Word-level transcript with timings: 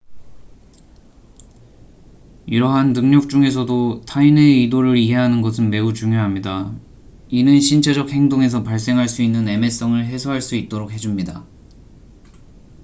이러한 2.47 2.93
능력 2.93 3.29
중에서도 3.29 4.01
타인의 4.05 4.61
의도를 4.61 4.97
이해하는 4.97 5.43
것은 5.43 5.69
매우 5.69 5.93
중요합니다 5.93 6.75
이는 7.29 7.59
신체적 7.59 8.09
행동에서 8.09 8.63
발생할 8.63 9.07
수 9.07 9.21
있는 9.21 9.47
애매성을 9.47 10.03
해소할 10.03 10.41
수 10.41 10.55
있도록 10.55 10.89
해 10.91 10.97
줍니다 10.97 11.45